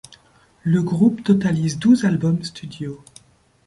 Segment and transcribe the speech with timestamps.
[0.63, 3.03] Le groupe totalise douze albums studio.